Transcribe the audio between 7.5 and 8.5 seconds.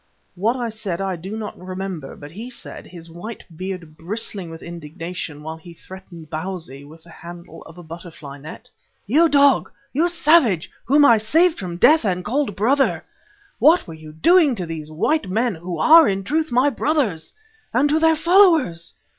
of the butterfly